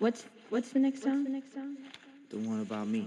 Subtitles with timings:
[0.00, 1.26] What's what's the next song?
[2.30, 3.06] The one about me.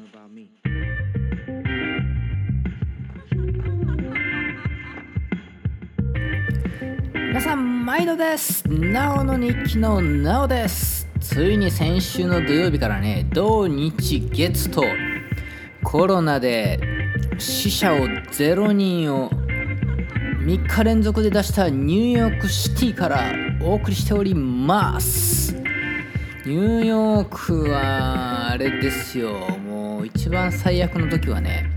[7.16, 14.84] 皆さん毎度ですなおの日記のなおですついに先週の土曜日からね土日月と
[15.84, 16.80] コロナで
[17.39, 23.34] 死者を0人を3日連続で出したニューヨークシティから
[23.64, 25.62] お送りしております
[26.45, 29.31] ニューヨークはあれですよ。
[29.65, 31.69] もう一番最悪の時はね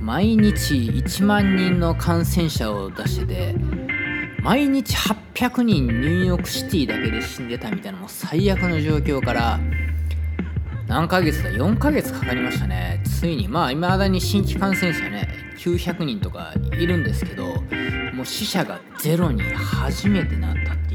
[0.00, 3.54] 毎日1万人の感染者を出してて
[4.42, 4.96] 毎日
[5.34, 9.60] 800人ニューヨークシティだけで死んでたみたいなもう最悪の状況から
[10.86, 13.02] 何ヶ月だ？4ヶ月かかりましたね。
[13.04, 15.28] ついにまあいまだに新規感染者ね
[15.58, 17.44] 900人とかいるんですけど
[18.14, 20.89] もう死者がゼロに初めてなったって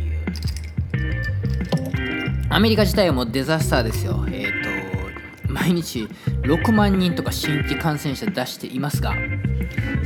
[2.56, 4.26] アメリカ自体もデザスターですよ。
[4.32, 6.08] えっ、と毎日
[6.44, 9.14] 6万人とか新規感染者出していますが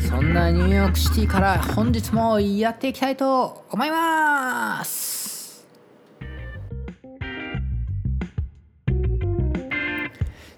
[0.09, 5.63] そんなニューヨークシティから本日もやっていきたいと思います。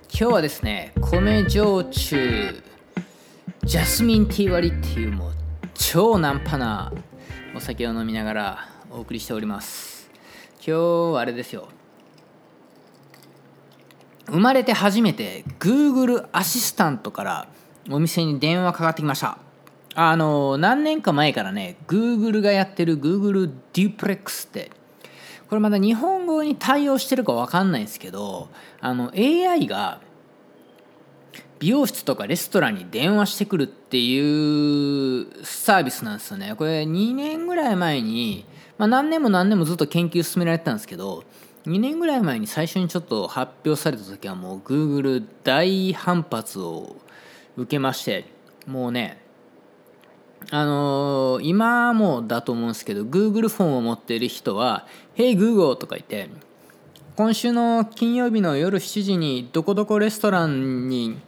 [0.08, 2.64] 今日はですね米焼酎
[3.66, 5.33] ジャスミンティー割りっていうもう
[5.73, 6.94] 超ナンパな
[7.53, 10.09] お酒を飲みながらお送りしております。
[10.66, 10.80] 今日
[11.16, 11.67] はあれですよ。
[14.27, 17.47] 生まれて初めて Google アシスタントから
[17.89, 19.38] お店に電話かかってきました。
[19.94, 24.72] あの何年か前からね Google がやってる Google デュプレックスって
[25.49, 28.47] これまだ日本語に対応してるか分かんないですけど
[28.80, 29.99] あの AI が
[31.59, 36.55] 美容室とかレストランに電話してくるっていうサービスなんですよね。
[36.58, 38.45] これ2年ぐらい前に、
[38.80, 41.23] まあ、何年も何年もずっと研究進められてたんですけど
[41.66, 46.95] 2年ぐらい前に最初にちょっと発表された時はもう Google 大反発を
[47.56, 48.26] 受けまして
[48.66, 49.22] もうね
[50.49, 56.30] あのー、今もだと思うんですけど Google フォンを持っている人は「Hey Google」とか言って
[57.16, 61.20] 今週の金曜日の夜7時にどこどこレストランに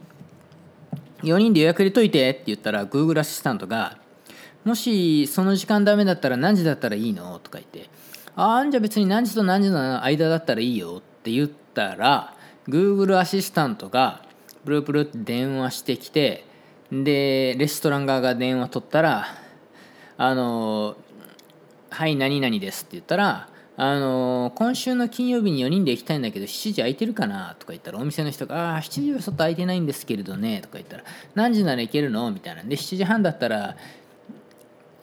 [1.21, 3.97] 4人で予約入れといてって言ったら Google アシスタントが
[4.63, 7.89] もしその時間ダメだったら何時だったらいいのとか言って
[8.35, 12.33] ああじゃ別に何時と何時の間だったらいいよって言ったら
[12.67, 14.21] Google アシスタントが
[14.65, 16.45] プルプルって電話してきて
[16.91, 19.25] でレストラン側が電話取ったら
[20.17, 20.95] 「あの
[21.89, 31.03] はい何々です」って言ったら「あの今週の金曜日に4人で行きたいんだけど7時空いてるかな?」とか言ったらお店の人が「ああ7時はちょっと空いてないんですけれどね」とか言ったら
[31.35, 33.75] 「何時なら行けるの?」みたいなで7時半だったら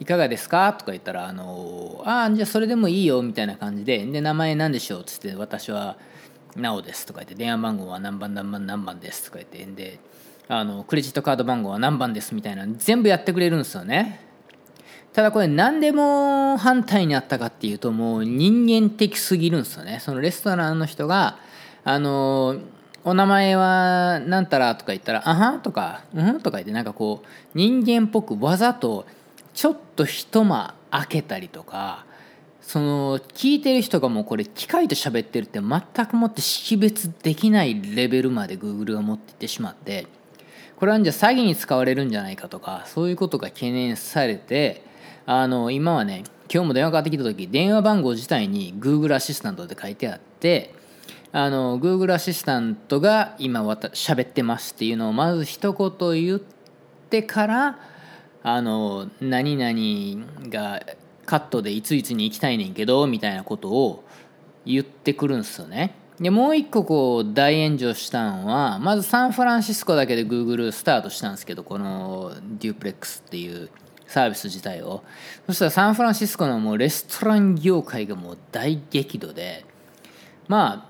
[0.00, 0.72] いかがですか？
[0.72, 5.00] とか言ったら、あのああ、じゃあそれでもいいよ、みたいな感じで、で、名前何でしょう？
[5.02, 5.96] っつって、私は、
[6.56, 10.00] なおですとか言って、電話番号は何番何番何番ですとか言ってん、で、
[10.48, 14.26] あの、クレジットカード番号は何番ですみたいな、全部やってくれるんですよね。
[15.12, 19.98] ただこれ何でも反対にあったかっていうと、もう人間的すぎるんですよね。
[20.00, 21.38] そのレストランの人が、
[21.84, 22.56] あの
[23.02, 24.76] お名前は何たら？
[24.76, 26.40] とか言ったら、あはんとか、うん？
[26.40, 29.06] とか言って、なんかこう、人間っぽくわざと、
[29.54, 32.04] ちょっと一間開けたりとか
[32.60, 40.06] その聞いてる人がもうこれ機械と喋ってるって全くもって識別できないレベルまで Google が持っていってしまって
[40.76, 44.84] これはじゃあ詐欺に使われるんじゃないかとかそういうことが懸念されて
[45.26, 50.74] あの今はね今日も電話かかってきた時電話番号自体に Google アシスタントで書いてあって
[51.32, 56.40] あの Google アシスタントが今喋ってますっていうのをまず一言言っ
[57.08, 57.78] てから
[58.42, 60.82] あの何々が
[61.26, 64.04] カットでいついつに行きたいねんけどみたいなことを
[64.64, 65.94] 言ってくるんですよね。
[66.20, 73.70] でもう一個こう大炎上したんはまずサンフランシスコだけで Google スタートしたんですけどこのデュープレックスっていう
[74.06, 75.02] サービス自体を
[75.46, 79.64] そしたらサンフランシスコのもうレストラン業界がもう大激怒で
[80.46, 80.89] ま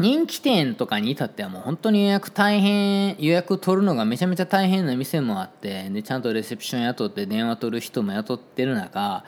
[0.00, 9.24] 人気店とかに至ってはもう本当に予約大変予約取るのがめちゃめちゃ大変な店もあってでちゃんとレセプション雇って電話取る人も雇ってる中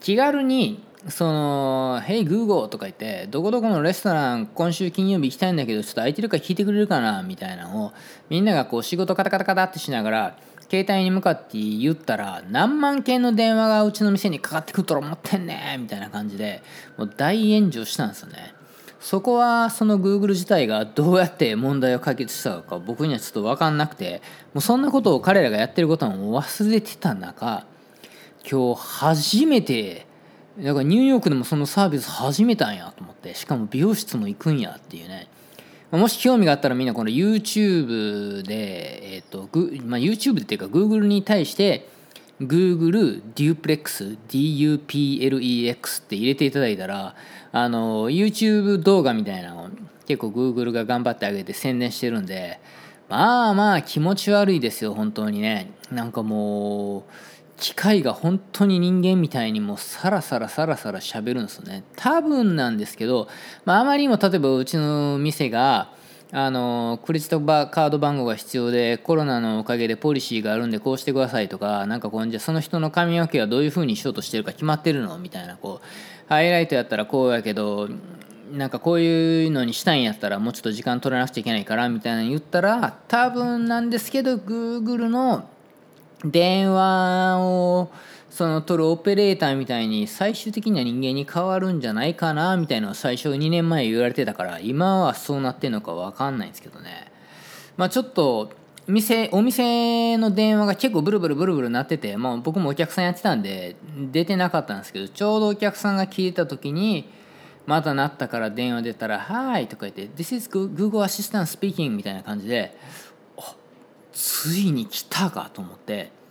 [0.00, 7.92] 気軽にその「Hey Google」とか言って「どこどこのレストラン今週金曜日行きたいんだけどちょっと空いてるか聞いてくれるかな」みたいなのを
[8.28, 10.36] みんながこう仕事カタカタカタってしながら
[10.70, 16.62] 携帯に向かって言ったら何万件の電話がうちの店にかかってくると思ってんねみたいな感じで
[16.96, 18.54] もう大炎上したんですよね。
[19.02, 24.22] そこはその Google 自体がどうやって問題を解決したのか僕にはちょっと分かんなくて
[24.54, 27.66] もうそんなことを彼らがやってることも忘れてた中
[28.48, 30.06] 今日初めて
[30.56, 35.28] だからニューヨークでもそのサービス始めたんやと思ってしかも美容室も行くんやっていうね。
[35.90, 39.40] もし興味があったらみんなこの YouTube で、えーと
[39.84, 41.86] まあ、YouTube っていうか Google に対して
[42.40, 47.14] Google Duplex DUPLEX って入れていただいたら
[47.52, 49.70] あの YouTube 動画みたいなの
[50.06, 52.60] 結構 Google が頑張ってあげて宣伝してるんで
[53.08, 55.70] まあまあ気持ち悪いですよ本当にね。
[55.90, 57.02] なんかもう
[57.58, 61.84] 機械が本当に人間みたいにもうサラサラサラサラ喋るんですよね。
[61.94, 63.28] 多分なんですけど、
[63.64, 65.92] まあ、あまりにも例えばうちの店が
[66.34, 67.40] あのクレジット
[67.70, 77.86] カード番号が必要でコロナのおかげでポリシーがあるんでこうしてくださいとかなんかこうじゃその人の髪の毛はどういうふうにしようとしてるか決まってるのみたいなこうハイライトやったらこうやけど
[78.50, 85.50] なんかこういうのにしたいんやったらもうちょっと時間取らなくちゃいけないからみたいなの言ったら多分なんですけど Google の
[86.24, 87.90] 電話を
[88.32, 97.12] その取るオペレーターみたいに最終的には人間に変わるんじゃないかなみたいなのを最初2年前言われてたから今はそうなってんのか分かんないんですけどね。
[97.76, 98.50] まあちょっと
[98.86, 103.76] 店お店の電話が結構ブルブルブルブルなってて、まあ、僕もお客さんやってたんで
[104.10, 107.10] 出てなかったんですけどちょうどお客さんが聞いた時に
[107.66, 112.74] まだなったから電話出たら「はい」とか言って「This is Google Assistant speaking」みたいな感じで
[114.10, 116.21] ついに来たかと思って。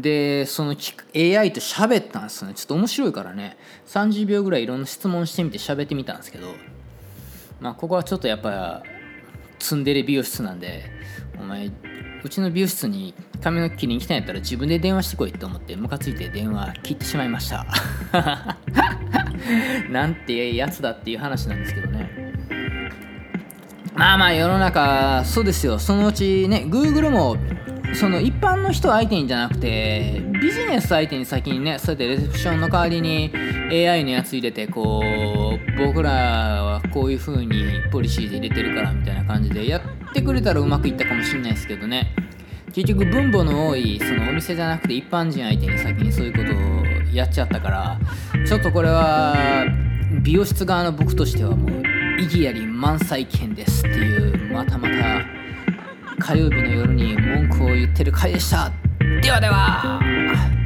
[0.00, 2.54] でその AI と喋ったんですよね。
[2.54, 3.58] ちょっと面白いからね。
[3.86, 6.54] 30秒ぐらいいろんな質問してみて喋ってみたんですけど
[7.60, 8.82] まあここはちょっとやっぱ
[9.58, 10.84] ツンデレ美容室なんで
[11.38, 11.70] お前
[12.24, 17.66] うちの美容室に髪の毛切りに来たんやったら自分で電話してこいって思ってムカついて電話切ってしまいました。
[19.90, 22.10] なんてやつだっていう話なんですけどね。
[23.94, 25.78] まあまあ世の中そうですよ。
[25.78, 27.36] そのうちね Google も
[27.94, 33.32] その一般の人相手にじゃなくてビジネス相手に先にねそうやってレセプションの代わりに
[33.70, 42.14] AI のやつ入れてこう僕らはこういう風にポリシーで入れてるからみたいな感じでやってくれたらうまくいったかもしれないですけどね。
[42.72, 48.00] 結局分母の多いそのお店じゃなくて一般人相手に先にそういうことをやっちゃったから
[48.46, 49.36] ちょっとこれは
[50.22, 51.82] 美容室側の僕としてはもう
[52.18, 55.41] 意義あり満載券ですっていうまたまた
[56.22, 58.70] 火曜日の夜に文句を言ってる回でした。
[59.20, 60.61] ではでは。